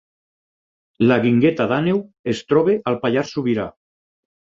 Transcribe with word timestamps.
La 1.11 1.17
Guingueta 1.25 1.67
d’Àneu 1.71 1.99
es 2.33 2.41
troba 2.53 2.79
al 2.93 2.97
Pallars 3.05 3.35
Sobirà 3.37 3.67